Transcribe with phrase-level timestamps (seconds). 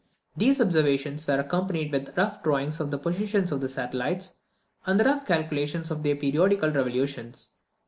[0.35, 4.33] These observations are accompanied with rough drawings of the positions of the satellites,
[4.87, 7.51] and rough calculations of their periodical revolutions.